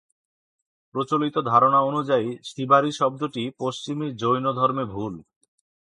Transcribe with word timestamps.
প্রচলিত 0.95 1.35
ধারণা 1.47 1.79
অনুযায়ী 1.81 2.27
'শিবাড়ি' 2.41 2.91
শব্দটি 2.91 3.43
পশ্চিমী 3.59 4.07
জৈনধর্মে 4.15 4.85
ভুল। 4.85 5.13